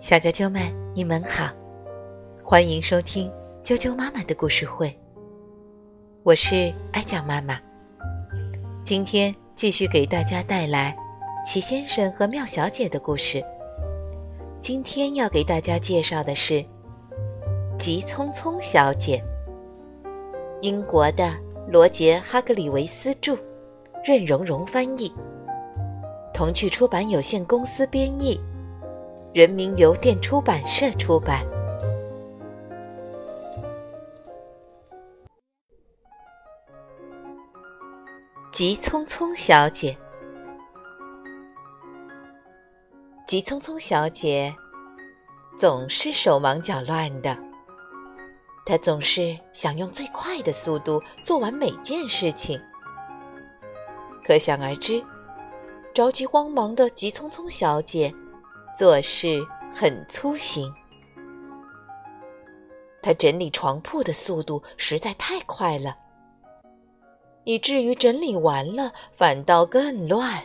[0.00, 0.62] 小啾啾们，
[0.94, 1.50] 你们好，
[2.42, 3.30] 欢迎收听
[3.62, 4.96] 啾啾妈妈的故事会。
[6.22, 7.60] 我是爱讲妈妈，
[8.84, 10.96] 今天继续给大家带来
[11.44, 13.44] 齐先生和妙小姐的故事。
[14.60, 16.64] 今天要给大家介绍的是
[17.78, 19.22] 急匆匆小姐，
[20.62, 21.32] 英国的
[21.68, 23.38] 罗杰·哈格里维斯著，
[24.04, 25.12] 任荣荣翻译，
[26.38, 28.40] 童趣出版有限公司编译。
[29.34, 31.44] 人民邮电出版社出版。
[38.52, 39.98] 急匆匆小姐，
[43.26, 44.54] 急匆匆小姐
[45.58, 47.36] 总是手忙脚乱的。
[48.64, 52.60] 她总是想用最快的速度做完每件事情。
[54.24, 55.02] 可想而知，
[55.94, 58.14] 着急慌忙的急匆匆小姐。
[58.76, 60.72] 做事很粗心，
[63.02, 65.96] 他整理床铺的速度实在太快了，
[67.42, 70.44] 以至于整理完了反倒更乱。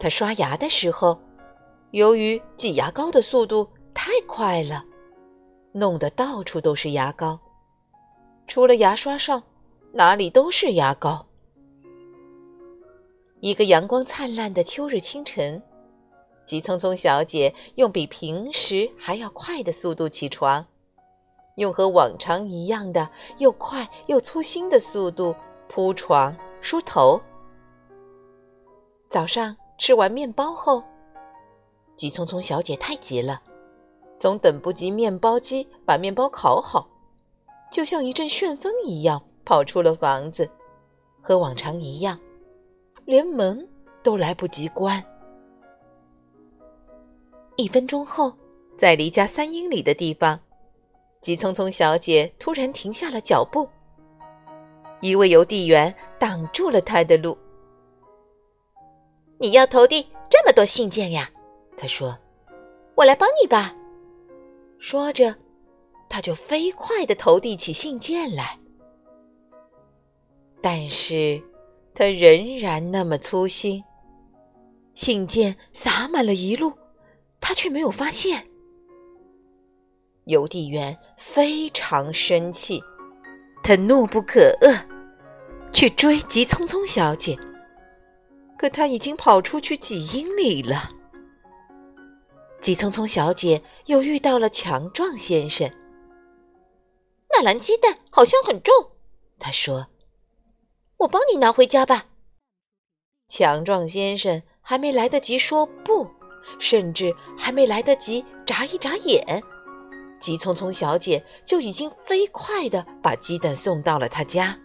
[0.00, 1.20] 他刷牙的时候，
[1.92, 4.84] 由于挤牙膏的速度太快了，
[5.70, 7.38] 弄得到处都是牙膏，
[8.48, 9.40] 除了牙刷上，
[9.92, 11.24] 哪里都是牙膏。
[13.42, 15.60] 一个阳光灿烂的秋日清晨。
[16.46, 20.64] 急匆匆小姐用比平时还要快的速度起床，
[21.56, 25.34] 用和往常一样的又快又粗心的速度
[25.68, 27.20] 铺床、梳头。
[29.08, 30.84] 早上吃完面包后，
[31.96, 33.42] 急匆匆小姐太急了，
[34.20, 36.88] 总等不及面包机把面包烤好，
[37.72, 40.48] 就像一阵旋风一样跑出了房子，
[41.20, 42.20] 和往常一样，
[43.04, 43.68] 连门
[44.02, 45.02] 都来不及关。
[47.56, 48.32] 一分钟后，
[48.76, 50.40] 在离家三英里的地方，
[51.20, 53.68] 急匆匆小姐突然停下了脚步。
[55.00, 57.36] 一位邮递员挡住了她的路。
[59.38, 61.30] “你要投递这么多信件呀？”
[61.76, 62.16] 他说
[62.94, 63.74] ，“我来帮你吧。”
[64.78, 65.34] 说着，
[66.08, 68.58] 他就飞快的投递起信件来。
[70.60, 71.42] 但是，
[71.94, 73.82] 他仍然那么粗心，
[74.94, 76.72] 信件洒满了一路。
[77.40, 78.46] 他却没有发现，
[80.26, 82.80] 邮递员非常生气，
[83.64, 84.86] 他怒不可遏，
[85.72, 87.36] 去追急匆匆小姐。
[88.56, 90.88] 可他已经跑出去几英里了。
[92.60, 95.68] 急匆匆小姐又遇到了强壮先生。
[97.28, 98.72] 那篮鸡蛋好像很重，
[99.40, 99.88] 他说
[101.02, 102.06] ：“我帮你拿回家吧。”
[103.28, 106.10] 强壮先生还没来得及说不。
[106.58, 109.40] 甚至还没来得及眨一眨眼，
[110.18, 114.58] 急匆匆小姐就已经飞快的把鸡蛋送到了他家。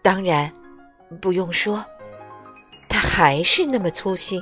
[0.00, 0.50] 当然，
[1.20, 1.84] 不用说，
[2.88, 4.40] 他还是那么粗心。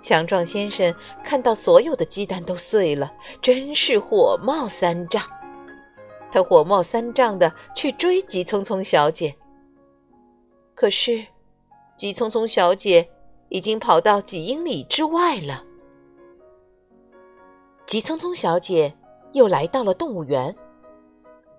[0.00, 5.22] 强壮先生看到所有的鸡蛋都碎了，真是火冒三丈。
[6.32, 9.36] 他火冒三丈的去追急匆匆小姐，
[10.74, 11.24] 可是，
[11.96, 13.08] 急匆匆小姐。
[13.54, 15.62] 已经跑到几英里之外了。
[17.84, 18.90] 急匆匆小姐
[19.34, 20.56] 又来到了动物园，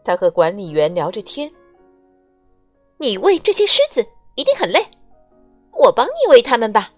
[0.04, 1.54] 她和管理员聊着天。
[2.98, 4.80] 你喂这些狮子一定很累，
[5.72, 6.92] 我帮你喂它们吧。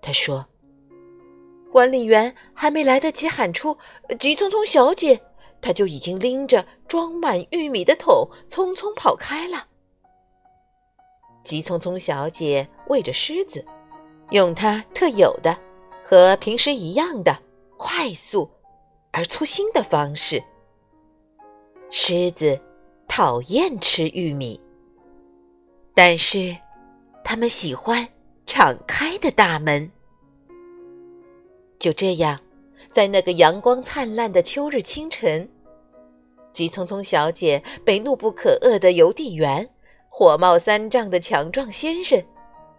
[0.00, 0.46] 她说。
[1.72, 3.76] 管理员还没来得及喊出
[4.20, 5.20] “急匆匆小姐”，
[5.60, 9.66] 他就已经拎着装满玉米的桶匆匆跑开了。
[11.42, 13.64] 急匆匆小姐喂着狮子。
[14.30, 15.58] 用它特有的、
[16.04, 17.34] 和平时一样的
[17.78, 18.50] 快速
[19.10, 20.44] 而粗心的方式。
[21.90, 22.60] 狮子
[23.06, 24.60] 讨厌吃玉米，
[25.94, 26.54] 但是
[27.24, 28.06] 它们喜欢
[28.44, 29.90] 敞开的大门。
[31.78, 32.38] 就这样，
[32.90, 35.48] 在那个阳光灿烂的秋日清晨，
[36.52, 39.68] 急匆匆小姐被怒不可遏的邮递员、
[40.08, 42.22] 火冒三丈的强壮先生。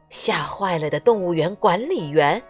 [0.10, 2.42] 吓坏了的动物园管理员，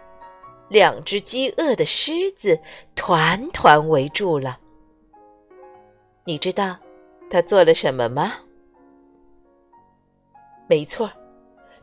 [0.70, 2.58] 两只饥饿的狮子
[2.94, 4.58] 团团围住了。
[6.24, 6.78] 你知道
[7.28, 8.32] 他做了什么吗？
[10.66, 11.10] 没错，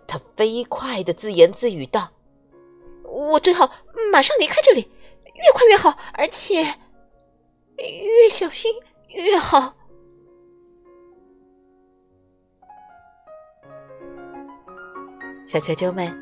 [0.08, 2.10] 他飞快的自言自语道
[3.06, 3.70] ：“我最好
[4.12, 4.90] 马上离开这里，
[5.38, 6.64] 越快越好，而且
[7.78, 8.74] 越小心
[9.10, 9.76] 越好。”
[15.48, 16.14] 小啾啾们，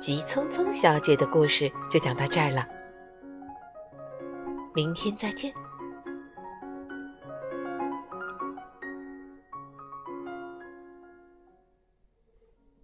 [0.00, 2.66] 急匆匆小姐的故事就讲到这儿了，
[4.74, 5.54] 明天再见。